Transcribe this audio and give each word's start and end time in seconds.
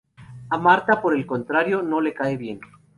A 0.49 0.57
Martha 0.57 0.99
por 0.99 1.15
el 1.15 1.27
contrario 1.27 1.83
no 1.83 2.01
le 2.01 2.15
cae 2.15 2.35
bien. 2.35 2.59